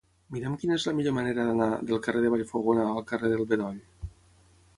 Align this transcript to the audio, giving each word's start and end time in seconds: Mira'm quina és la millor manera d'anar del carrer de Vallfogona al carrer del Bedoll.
Mira'm 0.35 0.53
quina 0.61 0.77
és 0.77 0.85
la 0.89 0.93
millor 0.99 1.15
manera 1.17 1.45
d'anar 1.49 1.67
del 1.91 2.01
carrer 2.07 2.25
de 2.25 2.33
Vallfogona 2.37 2.87
al 2.95 3.07
carrer 3.13 3.33
del 3.35 3.47
Bedoll. 3.53 3.79